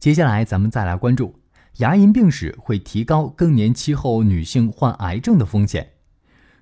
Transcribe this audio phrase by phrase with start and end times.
[0.00, 1.34] 接下来，咱们再来关注
[1.78, 5.88] 牙龈病史会提高更年期后女性患癌症的风险。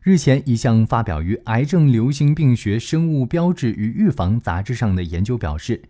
[0.01, 5.83] 日前，一项发表于《癌症流行病学生物标志与预防》杂志上的研究表示，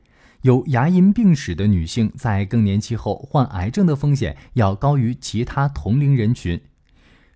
[0.43, 6.61] 有牙龈病史的女性在更年期后患癌症的风险要高于其他同龄人群。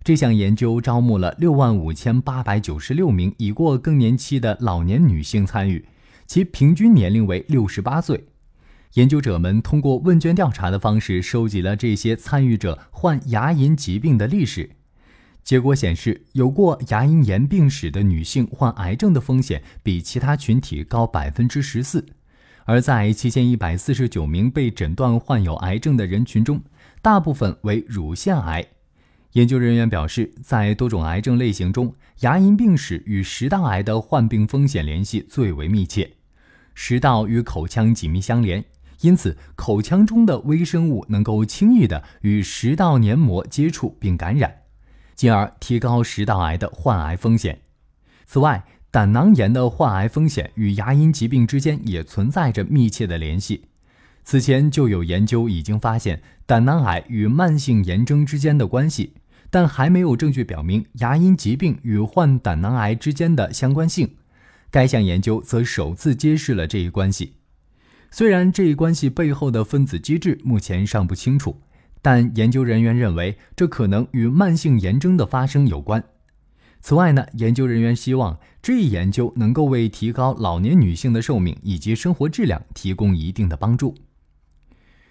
[0.03, 5.87] 这项研究招募了六万五千八百九十六名已过更年期的老年女性参与，
[6.27, 8.25] 其平均年龄为六十八岁。
[8.95, 14.71] 研究者们通过问卷调查的方式收集了这些参与者患牙龈疾病的历史，
[15.45, 22.05] 结果显示，有过牙龈炎病史的女性患癌症的风险比其他群体高百分之十四。
[22.65, 26.61] 而在七千一百四十九名被诊断患有癌症的人群中，
[27.01, 28.67] 大部分为乳腺癌。
[29.33, 36.11] 研究人员表示，在多种癌症类型中，牙龈病史与食道癌的患病风险联系最为密切。
[36.75, 38.65] 食道与口腔紧密相连。
[39.01, 44.55] 因此，口腔中的微生物能够轻易地与食道黏膜接触并感染，
[45.15, 47.61] 进而提高食道癌的患癌风险。
[48.27, 53.67] 此外，胆囊炎的患癌风险与牙龈疾病之间也存在着密切的联系。
[54.23, 59.15] 此前就有研究已经发现胆囊癌与慢性炎症之间的关系，
[59.49, 64.17] 但还没有证据表明牙龈疾病与患胆囊癌之间的相关性。
[64.71, 67.40] 该项研究则首次揭示了这一关系。
[68.11, 71.61] 虽然这一关系背后的分子机制目前尚不清楚，
[72.03, 76.03] 但研究人员认为这可能与慢性炎症的发生有关。
[76.81, 83.95] 此外呢，研究人员希望这一研究能够为提高老年女性的寿命以及生活质量提供一定的帮助。